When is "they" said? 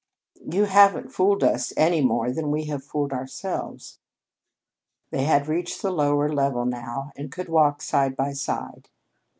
5.11-5.25